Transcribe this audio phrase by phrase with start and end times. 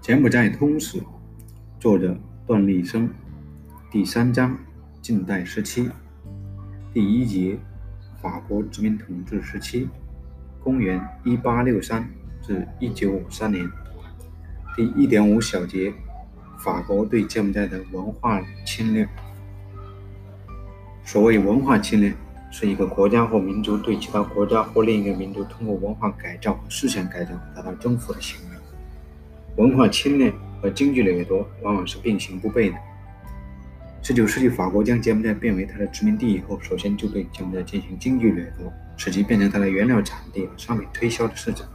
[0.00, 1.02] 柬埔寨通史，
[1.80, 2.14] 作者
[2.46, 3.08] 段立生，
[3.90, 4.58] 第三章
[5.00, 5.88] 近代时期，
[6.92, 7.58] 第一节
[8.20, 9.88] 法国殖民统治时期，
[10.62, 12.06] 公元一八六三
[12.42, 13.66] 至一九五三年，
[14.76, 15.92] 第一点五小节
[16.58, 19.08] 法国对柬埔寨的文化侵略。
[21.02, 22.14] 所谓文化侵略，
[22.56, 28.56] 是一个国家或民族对其他国家或另一个民族通过文化改造和思想改造达到征服的行为。
[29.56, 32.78] 文化侵略和经济掠夺往往是并行不悖的。
[34.04, 41.66] 19世纪法国将柬埔寨变为它的殖民地以后，首先就对柬埔寨进行经济掠夺，使其变成它的原料产地和商品推销的市场。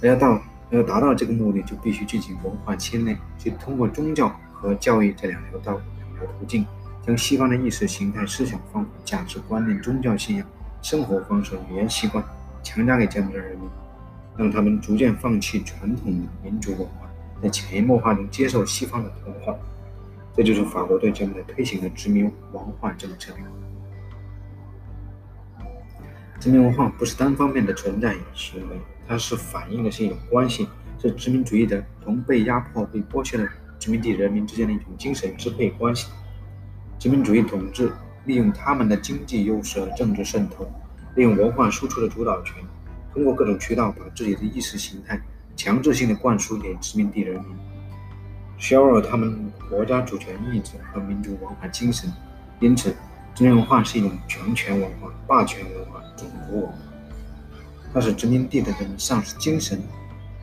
[0.00, 0.40] 而要到
[0.70, 6.64] 要达到这个目的，就必须进行文化侵略，即通过宗教和教育这两条道两条途径，
[7.06, 10.46] 将西方的意识形态、思想方法、价值观念、宗教信仰、
[10.82, 12.24] 生活方式、语言习惯
[12.62, 13.68] 强加给柬埔寨人民。
[14.38, 17.08] 让他们逐渐放弃传统的民族文化，
[17.42, 19.56] 在潜移默化中接受西方的文化，
[20.36, 23.32] 这就是法国对柬埔寨推行的殖民文化政策。
[26.38, 28.76] 殖民文化不是单方面的存在与行为，
[29.08, 30.68] 它是反映的是一种关系，
[31.00, 33.48] 是殖民主义者同被压迫、被剥削的
[33.78, 36.08] 殖民地人民之间的一种精神支配关系。
[37.06, 37.92] 殖民主义统治
[38.24, 40.68] 利用他们的经济优势和政治渗透，
[41.14, 42.56] 利用文化输出的主导权。
[43.14, 45.16] 通过各种渠道把自己的意识形态
[45.54, 47.56] 强制性的灌输给殖民地人民，
[48.58, 52.12] 削弱他们国家主权意志和民族文化精神。
[52.58, 52.92] 因此，
[53.36, 56.74] 殖民文化是一种强权文化、霸权文化、种族文化。
[57.94, 59.80] 它是殖民地的人丧失精神、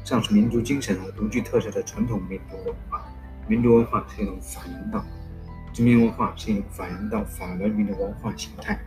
[0.05, 3.05] 丧失民族精神和独具特色的传统民族文化。
[3.50, 5.03] 民族文化是一种反映到
[5.73, 8.79] 殖民文化是一种反映到反文明的文化形态。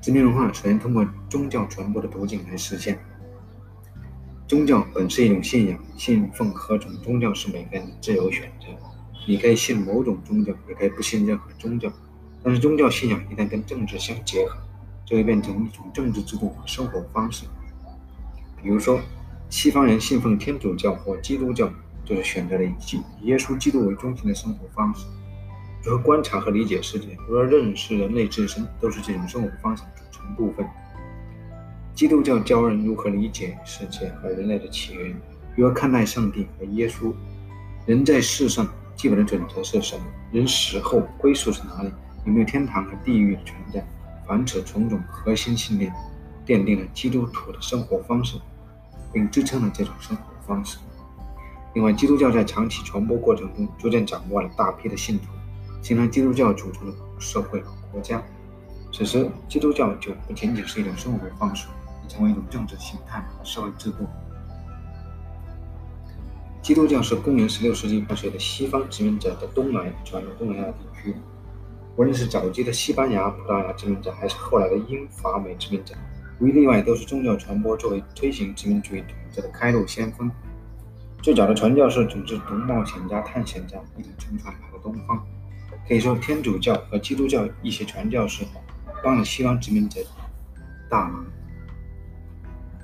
[0.00, 2.96] 殖民文化首先通过宗教传播的途径来实现。
[4.46, 8.68] 宗教本是一种信仰，信奉何种宗教是每个人的自由选择。
[9.26, 11.90] 你可以信某种宗教，也可以不信任何宗教。
[12.42, 14.56] 但是宗教信仰一旦跟政治相结合，
[15.04, 17.46] 就会变成一种政治制度和生活方式。
[18.62, 19.00] 比如说，
[19.50, 21.68] 西方人信奉天主教或基督教，
[22.04, 22.74] 就是选择了以
[23.22, 25.06] 耶稣基督为中心的生活方式。
[25.84, 30.66] 如何观察和理解世界，如何认识人类自身，都是这种生活方式组成部分。
[31.94, 35.14] 基督教教人如何理解世界和人类的起源，
[35.54, 37.12] 如何看待上帝和耶稣。
[37.84, 40.06] 人在世上基本的准则是什么？
[40.32, 41.92] 人死后归宿是哪里？
[42.24, 43.86] 有没有天堂和地狱的存在？
[44.26, 45.92] 凡此种种核心信念，
[46.46, 48.38] 奠定了基督徒的生活方式，
[49.12, 50.78] 并支撑了这种生活方式。
[51.74, 55.24] 另外，基督教在长期传播过程中，逐渐掌握了大批的信徒。
[55.84, 58.20] 形成基督教组成的社会和国家，
[58.90, 61.68] 此时基督教就不仅仅是一种生活方式，
[62.02, 64.06] 也成为一种政治形态和社会制度。
[66.62, 71.14] 基督教是公元十六世纪伴随着西方殖民者的东来传入东南亚地区，
[71.96, 75.94] 无论是早期的西班牙、葡萄牙殖民者，还是后来的英法美殖民者，
[76.40, 80.30] 无一例外都是宗教传播作为推行殖民主义统治的开路先锋。
[81.20, 85.22] 最早的传教士总是独冒险家、探险家一同乘船来到东方。
[85.86, 88.42] 可以说，天主教和基督教一些传教士
[89.02, 90.00] 帮了西方殖民者
[90.88, 91.26] 大忙，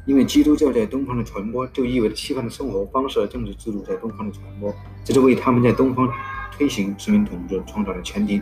[0.05, 6.13] 因为基督教在东方的传播，就意味着西方的生活方式和政治制度在东方的传播，这是为他们在东方
[6.53, 8.39] 推行殖民统治创造了前提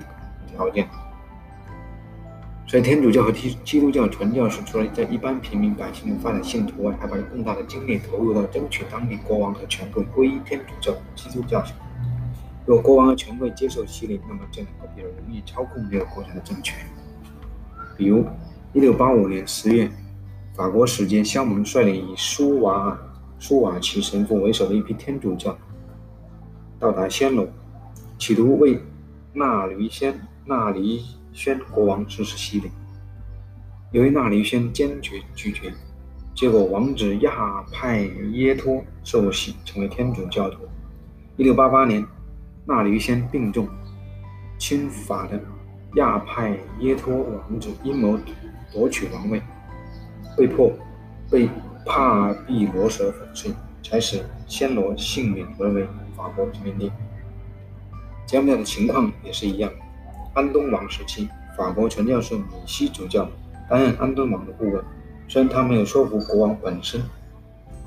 [0.52, 0.88] 条件。
[2.66, 11.76] 所以，天主教和基基督教传教士除了在一般平民百姓中发展信徒外，还把更大的精力投入到争取当地国王和权贵皈依天主教基督教上。
[12.68, 16.76] 若国王和权贵接受洗礼，那么就能够比较容易操控这个国家的政权。
[17.96, 18.22] 比如，
[18.74, 19.90] 一六八五年十月，
[20.54, 22.98] 法国使节肖蒙率领以苏瓦
[23.38, 25.56] 苏瓦奇神父为首的一批天主教
[26.78, 27.48] 到达暹罗，
[28.18, 28.78] 企图为
[29.32, 31.02] 纳驴先纳黎
[31.32, 32.70] 宣国王实施洗礼。
[33.92, 35.72] 由于纳黎宣坚决拒绝，
[36.34, 40.58] 结果王子亚派耶托受洗成为天主教徒。
[41.38, 42.06] 一六八八年。
[42.68, 43.66] 纳吕先病重，
[44.58, 45.40] 亲法的
[45.94, 48.18] 亚派耶托王子阴谋
[48.70, 49.40] 夺取王位，
[50.36, 50.70] 被迫
[51.30, 51.48] 被
[51.86, 56.92] 帕毕罗舍粉碎，才使暹罗幸免沦为法国殖民地。
[58.26, 59.72] 柬埔寨的情况也是一样。
[60.34, 61.26] 安东王时期，
[61.56, 63.26] 法国传教士米西主教
[63.70, 64.84] 担任安东王的顾问，
[65.26, 67.00] 虽然他没有说服国王本身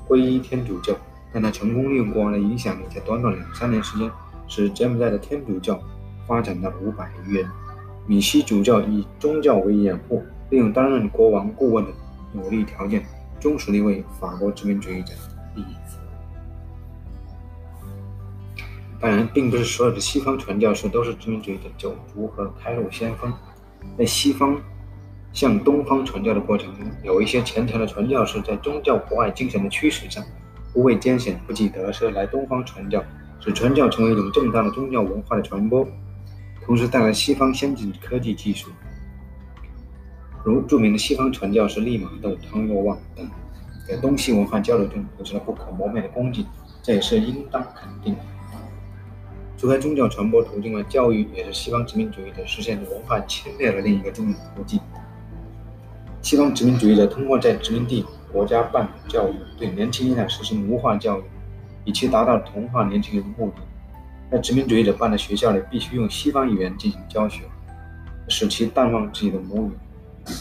[0.08, 0.92] 皈依天主教，
[1.32, 4.10] 但他成功利用国王的影响力，在短短两三年时间。
[4.54, 5.80] 使柬埔寨的天主教
[6.26, 7.48] 发展到五百余人。
[8.06, 11.90] 米西主教以宗教为掩护，利用担任国王顾问的
[12.34, 13.02] 有利条件，
[13.40, 15.14] 忠实地为法国殖民主义者
[15.54, 16.04] 利益服务。
[19.00, 23.32] 当然，并不是所有的西方传教士都是殖民主义的九族和开路先锋。
[23.96, 24.60] 在西方
[25.32, 30.22] 向东方传教的过程中，有一些虔诚的传教士在宗教博爱精神的驱使上，
[30.74, 33.02] 不畏艰险、不计得失来东方传教，
[33.44, 35.84] 使传教成为一种正当的宗教文化的传播，
[36.64, 38.70] 同时带来西方先进科技技术。
[40.44, 43.28] 如著名的西方传教士利玛窦、汤若望等，
[43.88, 46.46] 在东西文化交流中有着不可磨灭的功绩，
[46.84, 48.20] 这也是应当肯定的。
[49.58, 54.78] 除开宗教传播途径外，教育也是西方殖民主义者实现文化侵略的另一个重要途径。
[56.20, 61.22] 西方殖民主义者通过在殖民地国家办教育，对年轻一代实行奴化教育，
[61.84, 63.62] 以期达到同化年轻人的目的。
[64.30, 67.44] 在殖民主义者办的学校里，必须用西方语言进行教学，
[68.28, 69.72] 使其淡忘自己的母语。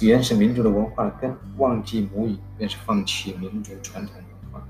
[0.01, 4.67] 语言是民族的文化的根，忘记母语便是放弃民族传统文化。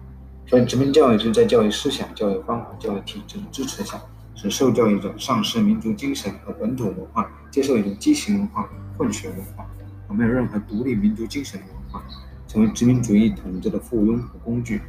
[0.47, 4.01] 所以，殖民教育是在教育思想、教育方法、教育体制的支持下。
[4.33, 9.69] 使受教育者丧失民族精神和本土文化，接受一种畸形文化、混血文化，
[10.07, 12.03] 而没有任何独立民族精神的文化，
[12.47, 14.81] 成为殖民主义统治的附庸和工具。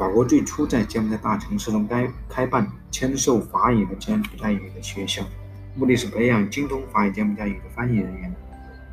[0.00, 5.22] 法国最初在柬埔寨大城市中开开办签授法语和柬埔寨语的学校，
[5.74, 8.34] 目的是培养精通法语、柬埔寨语的翻译人员。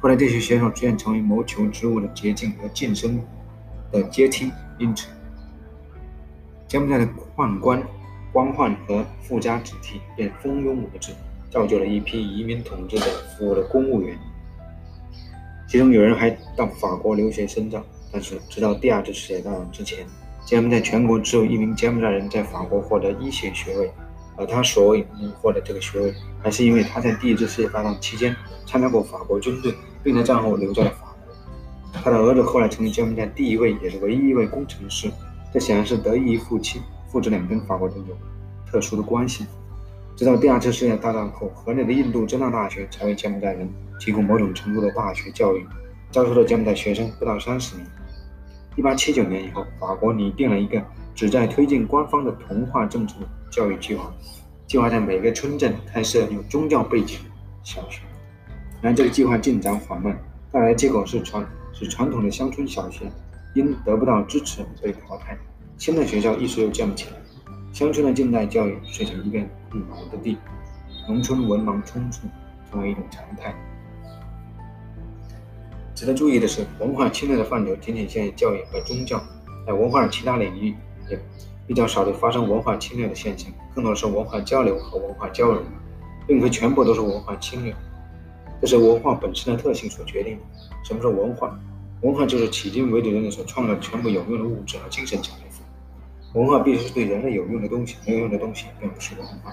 [0.02, 3.22] 后来，这些学校逐渐成为谋求职务的捷径和晋升
[3.90, 5.08] 的阶梯，因此，
[6.68, 7.08] 柬埔寨的
[7.38, 7.82] 宦官。
[8.34, 11.14] 官宦和富家子弟便蜂拥而至，
[11.50, 13.06] 造就了一批移民统治者
[13.38, 14.20] 服务的公务员。
[15.70, 17.82] 其中有人还到法国留学深造。
[18.12, 20.06] 但是，直到第二次世界大战之前，
[20.48, 23.92] 柬埔寨全国只有一名柬埔寨人在法国获得医学学位，
[24.38, 28.34] 而他所以能获得这个学位，还是因为他在第一次世界大战期间
[28.66, 32.02] 参加过法国军队，并在战后留在了法国。
[32.02, 35.12] 他的儿子后来成为柬埔寨第一位也是唯一一位工程师，
[35.54, 36.82] 这显然是得益于父亲。
[37.10, 38.16] 父子俩跟法国人有
[38.72, 39.46] 特殊的关系。
[40.16, 45.68] 直到第二次世界大战后，河内的印度真纳大学才为柬埔寨人提供某种程度的大学教育，
[46.10, 47.86] 招收的柬埔寨学生不到三十名。
[48.78, 50.82] 1879年以后，法国拟定了一个
[51.16, 54.14] 旨在推进官方的同化政策的教育计划，
[54.68, 57.32] 计划在每个村镇开设有宗教背景的
[57.64, 58.02] 小学。
[58.80, 60.16] 然而，这个计划进展缓慢，
[60.52, 61.44] 带来的结果是传
[61.74, 63.12] 使传统的乡村小学
[63.56, 65.36] 因得不到支持被淘汰。
[65.78, 67.18] 新的学校一时又建不起来，
[67.74, 70.38] 乡村的近代教育碎成一片空白的地，
[71.08, 72.22] 农村文盲充斥，
[72.70, 73.56] 成为一种常态。
[75.98, 79.20] 值得注意的是，文化侵略的范畴仅仅限于教育和宗教，
[79.66, 80.76] 在文化的其他领域
[81.10, 81.20] 也
[81.66, 85.64] 比较少的发生文化侵略的现象，更多的是文化交流和文化交融，
[86.28, 87.76] 并非全部都是文化侵略。
[88.62, 90.44] 这是文化本身的特性所决定的。
[90.84, 91.60] 什么是文化？
[92.02, 96.40] 文化就是迄今为止人类所创造的全部有用的物质和精神财富。
[96.40, 99.52] 文化必须是对人类有用的东西，没有用的东西并不是文化。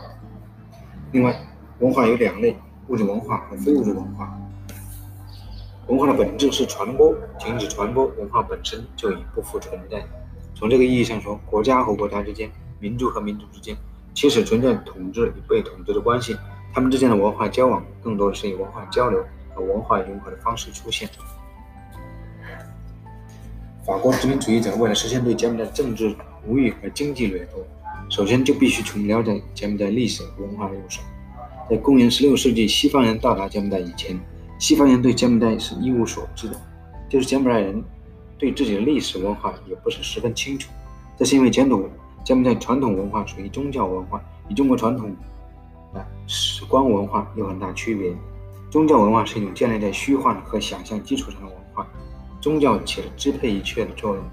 [1.11, 1.35] 另外，
[1.79, 2.55] 文化有两类：
[2.89, 4.39] 物质文化和非物质文化。
[5.87, 10.03] 文化的本质是传播，停止传播，文化本身就已不复存在。
[10.55, 12.51] 从这个意义上说，国家和国家之间，
[12.81, 13.77] 民族和民族之间，
[14.15, 16.35] 其实存在统治与被统治的关系，
[16.73, 19.23] 他们之间的文化交往更多的是以文化交流
[19.55, 21.07] 和文化融合的方式出现。
[23.85, 27.63] 法国殖民主义者为了实现对柬埔寨政治无欲和经济掠夺，
[28.09, 31.03] 首先就必须从了解柬埔寨历史文化入手。
[31.69, 34.19] 在公元16世纪西方人到达柬埔寨以前，
[34.65, 36.59] 西方人对柬埔寨是一无所知的，
[37.07, 37.85] 就是柬埔寨人
[38.39, 40.71] 对自己的历史文化也不是十分清楚。
[41.19, 41.87] 这是因为柬埔
[42.43, 44.19] 寨传统文化属于宗教文化，
[44.49, 45.15] 与中国传统
[45.93, 48.11] 的史观文化有很大区别。
[48.71, 51.87] 宗教文化是一种建立在虚幻和想象基础上的文化，
[52.41, 54.25] 宗教起了支配一切的作用。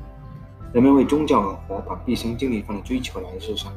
[0.72, 3.70] 人们为宗教而活，把毕生精力放在追求来世上。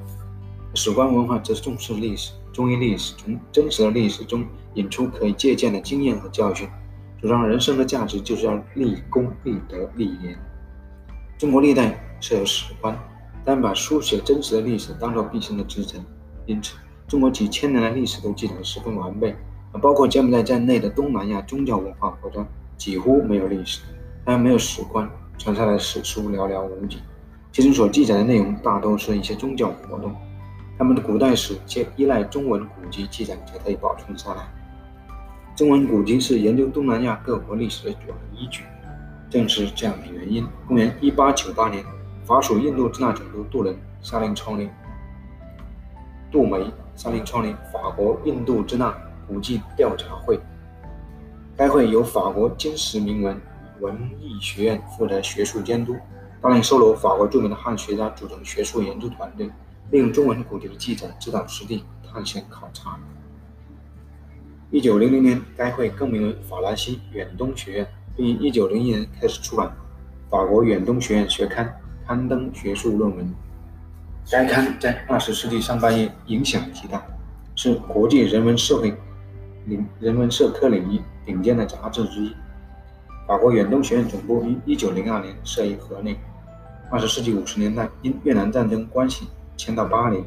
[0.74, 6.68] 史观文化则重视历史，忠于历史，从真实的历史中引出可以借鉴的经验和教训，
[7.20, 10.36] 主张人生的价值就是要立功、立德、立言。
[11.38, 12.98] 中国历代设有史官，
[13.44, 15.98] 但把书写真实的历史当作毕生的职责，
[16.46, 16.74] 因此
[17.06, 19.34] 中国几千年的历史都记载的十分完备。
[19.82, 23.80] 包括柬埔寨在内的东南亚宗教文化国家几乎没有历史，
[24.24, 25.10] 当然没有史官。
[25.36, 26.98] 传下来的史书寥寥无几，
[27.50, 30.14] 其中所记载的内容大都是一些宗教活动。
[30.76, 34.48] 他们的古代史皆依赖中文古籍记载才得以保存下来。
[35.54, 38.64] 中文古籍是研究东南亚各国历史的主要依据。
[39.30, 41.84] 正是这样的原因，公元一八九八年，
[42.24, 44.68] 法属印度支那总督杜伦下令创立
[46.30, 48.92] 杜梅下令创立法国印度支那
[49.26, 50.38] 古迹调查会。
[51.56, 53.40] 该会由法国金石铭文。
[53.80, 55.96] 文艺学院负责学术监督。
[56.40, 59.50] 大量收罗法国著名的汉学家组成学术研究团队，
[59.90, 62.98] 利用中文古籍的记载指导实地探险考察。
[64.70, 67.86] 一九零零年，该会更名为法兰西远东学院，
[68.16, 69.68] 并于一九零一年开始出版
[70.30, 71.66] 《法国远东学院学刊》，
[72.06, 73.32] 刊登学术论文。
[74.30, 77.04] 该刊在二十世纪上半叶影响极大，
[77.54, 78.96] 是国际人文社会
[79.66, 82.34] 领人文社科领域顶尖的杂志之一。
[83.28, 86.18] 法国远东学院总部于一九零二年设于河内。
[86.90, 90.22] 二十世纪五十年代，因越南战争关系迁到巴黎。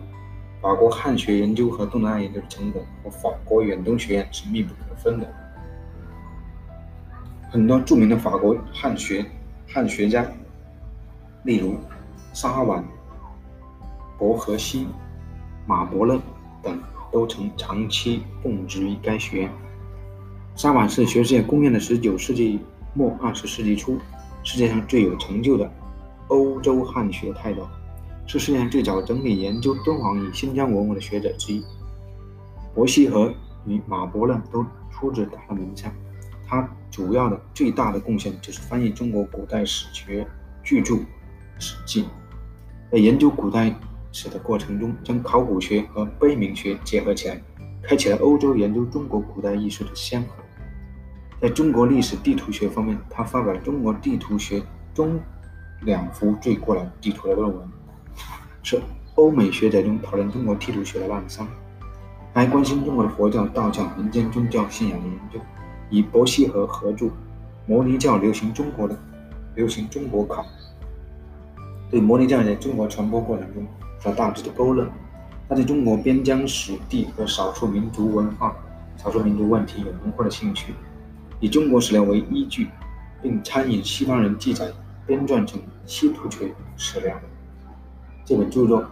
[0.59, 5.33] 法国汉学研究和东南亚研究的成果和法国远东学院是密不可分的。
[7.49, 9.23] 很多著名的法国汉学
[9.67, 10.25] 汉学家，
[11.43, 11.75] 例如
[12.33, 12.83] 沙婉、
[14.17, 14.87] 伯荷西、
[15.67, 16.19] 马伯乐
[16.63, 16.81] 等，
[17.11, 19.51] 都曾长期供职于该学院。
[20.55, 22.59] 沙婉是学界公认的十九世纪
[22.95, 23.99] 末二十世纪初
[24.43, 25.71] 世界上最有成就的
[26.29, 27.65] 欧洲汉学泰斗。
[28.27, 31.63] 是世界上最早整理研究敦煌与新疆文物的学者之一。
[32.75, 33.33] 伯希和
[33.65, 35.89] 与马伯乐都出自他的门下。
[36.45, 40.27] 他主要的、最大的贡献就是翻译中国古代史学
[40.61, 40.93] 巨著
[41.57, 42.03] 《史记》。
[42.91, 43.73] 在研究古代
[44.11, 47.41] 史的过程中，将考古学和碑铭学结合起来，
[47.81, 50.29] 开启了欧洲研究中国古代艺术的先河。
[51.41, 54.61] 在中国历史地图学方面，他发表了《中国地图学
[54.93, 55.17] 中
[55.83, 57.69] 两幅最古老地图》的论文。
[58.69, 58.81] 是
[59.15, 61.45] 欧美学者中讨论中国地图学的滥觞，
[62.33, 65.39] 还关心中国佛教、道教、民间宗教信仰的研究，
[65.89, 67.05] 与伯希和合著
[67.65, 68.99] 《摩尼教流行中国的
[69.55, 70.41] 流行中国考》，
[71.89, 73.65] 对摩尼教在中国传播过程中
[74.01, 74.85] 所大致的勾勒。
[75.47, 78.53] 他对中国边疆史地和少数民族文化、
[78.97, 80.73] 少数民族问题有浓厚的兴趣，
[81.39, 82.67] 以中国史料为依据，
[83.21, 84.69] 并参与西方人记载
[85.05, 87.17] 编撰成西突厥史料。
[88.27, 88.85] 这本著作，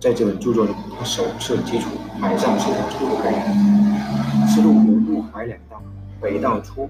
[0.00, 5.82] 在这本著作中，他首次提出海上丝绸之路概念，丝路有陆海两道，
[6.18, 6.88] 北道出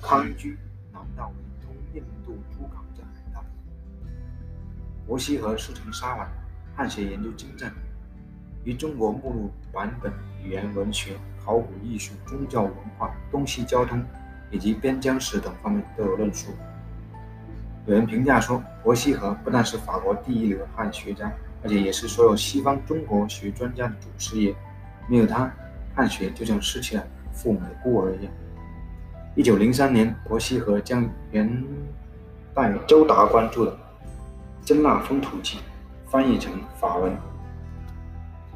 [0.00, 0.56] 康居，
[0.90, 3.44] 南道为通印度诸港之海道。
[5.06, 6.26] 伯希和师承沙碗，
[6.74, 7.70] 汉学研究精湛，
[8.64, 10.10] 于中国目录版本、
[10.42, 14.02] 语言文学、考古艺术、宗教文化、东西交通
[14.50, 16.48] 以及边疆史等方面都有论述。
[17.84, 21.32] 有人评价说，伯希和不但是法国第一流汉学家，
[21.64, 24.54] 而且也是所有西方中国学专家的祖师爷。
[25.08, 25.52] 没有他，
[25.92, 28.32] 汉学就像失去了父母的孤儿一样。
[29.34, 31.64] 一九零三年，伯希和将元
[32.54, 33.72] 代周达关注的
[34.64, 35.58] 《真腊风土记》
[36.08, 37.12] 翻译成法文，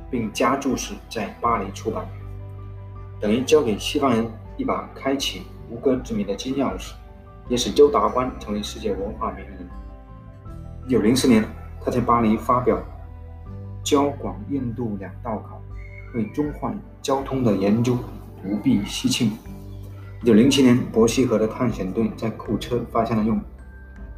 [0.08, 2.06] 并加注释，在巴黎出版，
[3.20, 6.92] 等于交给西方人一把开启吴哥之谜的金钥匙。
[7.48, 9.68] 也使周达观成为世界文化名人。
[10.86, 11.44] 一九零四年，
[11.84, 12.76] 他在巴黎发表
[13.82, 15.60] 《交广印度两道考》，
[16.16, 17.96] 为中汉交通的研究
[18.42, 19.32] 独辟蹊径。
[20.22, 23.40] 一九零七年，伯希和的探险队在库车发现了用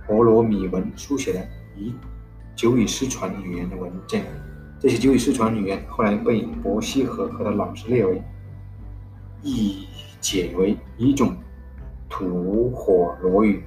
[0.06, 1.94] 婆罗米文书写的已
[2.54, 4.24] 久已失传语言的文件。
[4.80, 8.22] 这些久已失传语言后来被伯希和和他老师列为
[9.42, 9.86] 译
[10.20, 11.36] 解为一种。
[12.18, 13.62] 土火罗语，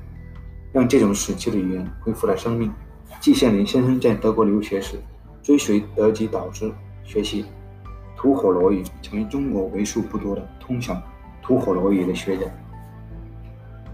[0.73, 2.69] 让这种死去的语言恢复了生命。
[3.21, 4.97] 季羡林先生在德国留学时，
[5.41, 6.69] 追随德籍导师
[7.01, 7.45] 学习
[8.17, 11.01] 土火罗语，成为中国为数不多的通晓
[11.41, 12.45] 土火罗语的学者。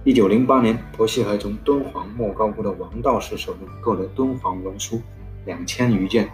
[0.03, 4.99] 一九零八年，伯希和从敦煌莫高窟的王道士手中购得敦煌文书
[5.45, 6.27] 两千余件，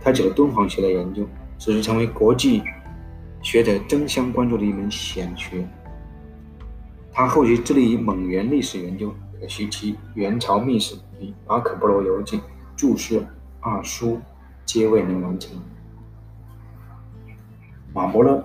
[0.00, 1.26] 开启了敦煌学的研究，
[1.58, 2.62] 使之成为国际
[3.42, 5.68] 学者争相关注的一门显学。
[7.18, 12.36] 他后续致力于蒙元历史研究，可惜其元朝秘史与《马可·波罗游记》
[12.76, 13.26] 注释
[13.58, 14.20] 二书
[14.66, 15.58] 皆未能完成。
[17.94, 18.44] 马伯乐，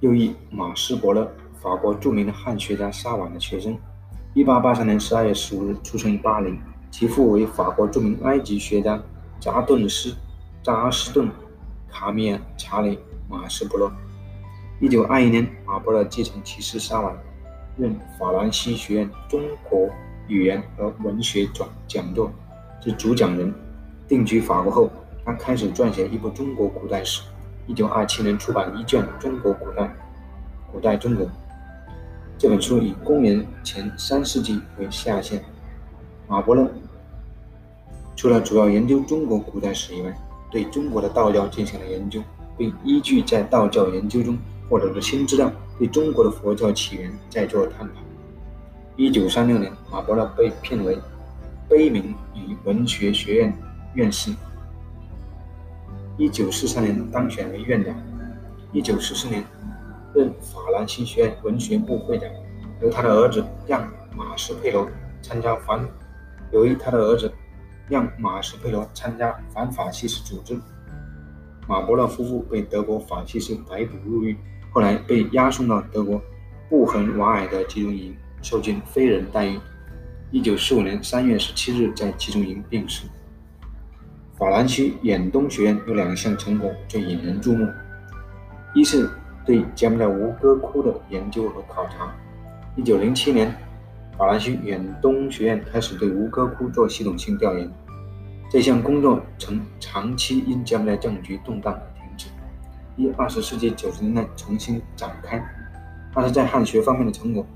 [0.00, 1.30] 又译马斯伯乐，
[1.62, 3.78] 法国著名的汉学家沙婉的学生。
[4.34, 6.58] 1883年12月15日出生于巴黎，
[6.90, 9.00] 其父为法国著名埃及学家
[9.38, 10.12] 扎顿斯
[10.60, 11.30] 扎斯顿
[11.88, 12.98] 卡米尔查理
[13.30, 13.88] 马斯伯乐。
[14.80, 17.16] 1921年，马伯乐继承其师沙婉。
[17.78, 19.88] 任法兰西学院中国
[20.26, 22.30] 语言和文学讲讲座
[22.80, 23.54] 之主讲人。
[24.08, 24.90] 定居法国后，
[25.24, 27.22] 他开始撰写一部中国古代史。
[27.66, 29.94] 一九二七年出版一卷《中国古代
[30.72, 31.26] 古代中国》。
[32.38, 35.44] 这本书以公元前三世纪为下限。
[36.26, 36.66] 马伯乐
[38.16, 40.12] 除了主要研究中国古代史以外，
[40.50, 42.22] 对中国的道教进行了研究，
[42.56, 44.36] 并依据在道教研究中
[44.68, 45.52] 获得的新资料。
[45.78, 47.94] 对中国的佛教起源再做探讨。
[48.96, 50.98] 一九三六年，马伯乐被聘为
[51.68, 53.56] 悲悯与文学学院
[53.94, 54.32] 院士。
[56.16, 57.94] 一九四三年当选为院长。
[58.72, 59.42] 一九四四年
[60.14, 62.28] 任法兰西学院文学部会长。
[62.82, 63.82] 由他的儿子让·
[64.14, 64.88] 马斯佩罗
[65.22, 65.84] 参加反，
[66.52, 67.32] 由于他的儿子
[67.88, 70.56] 让·马斯佩罗参加反法西斯组织，
[71.66, 74.36] 马伯乐夫妇被德国法西斯逮捕入狱，
[74.70, 76.20] 后来被押送到德国
[76.68, 79.58] 布痕瓦尔德集中营，受尽非人待遇。
[80.30, 83.06] 一九四五年三月十七日在集中营病逝。
[84.36, 87.66] 法兰西远东学院有两项成果最引人注目。
[88.74, 89.10] 一是
[89.44, 92.14] 对柬埔寨吴哥窟的研究和考察。
[92.76, 93.52] 一九零七年，
[94.16, 97.68] 法兰西远东学院开始对吴哥窟做系统性调研。
[98.50, 101.97] 这项工作曾长期因柬埔寨政局动荡而，
[102.98, 105.42] 于二十世纪九十年代重新展开。
[106.14, 107.46] 但是在汉学方面的成果，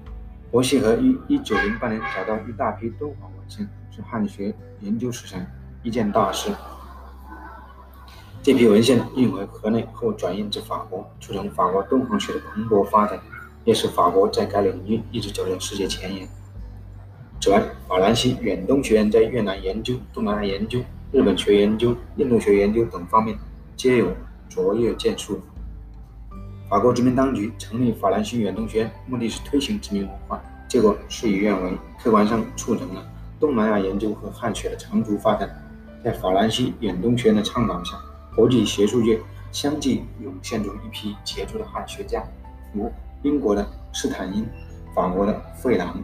[0.51, 5.45] 伯希和于一九零八年找到一大批敦煌文献，是汉学研究史上
[5.83, 6.51] 一件大事。
[8.43, 13.19] 这批文献运回河内后转运至法国，促成法国敦煌学的蓬勃发展，
[13.65, 16.29] 也使法国在该领域一直走在世界前沿。
[17.41, 20.79] 此外，法兰西远东学院在越南研究、东南亚研究、
[21.11, 23.37] 日本学研究、印度学研究等方面
[23.77, 24.13] 皆有
[24.55, 25.41] 卓越建树。
[26.69, 33.03] 法国殖民当局成立法兰西远东学院，目的是推行殖民文化，结果事与愿违，客观上促成了
[33.41, 35.49] 东南亚研究和汉学的长足发展。
[36.05, 37.97] 在法兰西远东学院的倡导下，
[38.37, 39.19] 国际学术界
[39.53, 42.23] 相继涌现出一批杰出的汉学家，
[42.75, 42.93] 如
[43.23, 44.47] 英国的斯坦因、
[44.95, 45.99] 法国的费朗、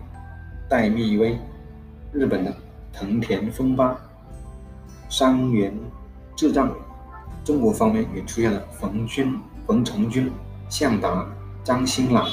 [0.71, 1.39] 戴密威、
[2.13, 2.57] 日本的
[2.95, 3.95] 藤田丰八、
[5.11, 5.79] 山原
[6.35, 6.75] 智藏。
[7.49, 10.31] 中国方面也出现了冯君、冯承君、
[10.69, 11.27] 向达、
[11.65, 12.29] 张新朗、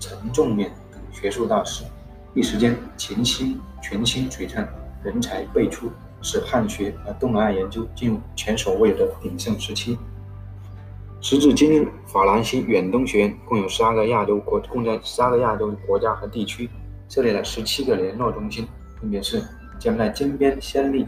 [0.00, 1.84] 陈仲勉等学术大师，
[2.34, 4.68] 一时间群星群星璀璨，
[5.04, 5.88] 人才辈出。
[6.22, 9.96] 使汉学和东南亚研究进入前所未有的鼎盛时期。
[11.20, 16.68] 时至今日，法兰西远东学院共有十二个亚洲国，共在十二个亚洲国家和地区
[17.08, 18.66] 设立了十七个联络中心，
[19.00, 19.40] 分别是
[19.78, 21.06] 将在金边暹粒、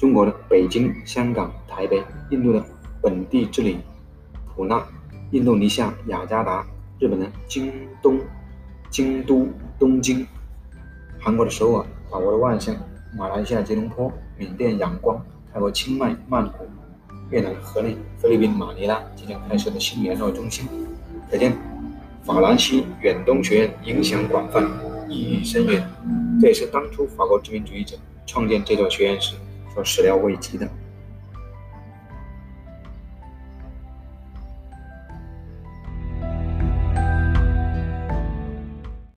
[0.00, 2.64] 中国的北京、香港、台北、印度的
[3.02, 3.76] 本地治理
[4.46, 4.82] 普纳、
[5.30, 6.66] 印度尼西亚雅加达、
[6.98, 8.18] 日本的京东、
[8.88, 9.46] 京都、
[9.78, 10.26] 东京、
[11.18, 12.74] 韩国的首尔、法国的万象。
[13.14, 16.66] 马来西亚吉隆坡、缅甸仰光、泰国清迈、曼谷、
[17.28, 20.66] 越南河内、菲律宾马尼拉即将开设的新联络中心，
[21.30, 21.54] 可见
[22.22, 24.66] 法兰西远东学院影响广泛，
[25.10, 25.86] 意义深远。
[26.40, 29.34] 这也是当初法国殖民主义者创建这座学院时
[29.74, 30.68] 所始料未及的。